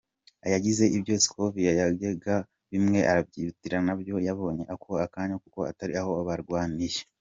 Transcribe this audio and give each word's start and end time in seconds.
Yagize 0.53 0.83
"Ibyo 0.97 1.13
scovia 1.25 1.71
yavugaga 1.79 2.35
bimwe 2.71 2.97
yarabyiyitiriye, 3.07 3.79
ntabyo 3.85 4.15
yabonye 4.27 4.63
ako 4.73 4.87
kanya 5.13 5.35
kuko 5.43 5.59
atari 5.71 5.93
aho 6.01 6.11
barwaniye. 6.29 6.99